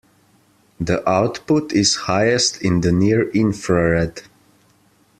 [0.79, 4.23] The output is highest in the near infrared.